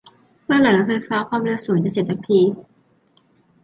[0.45, 2.41] เมื่อไหร่รถไฟฟ้าความเร็วสูงจะเสร็จสักที